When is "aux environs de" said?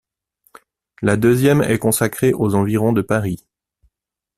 2.33-3.03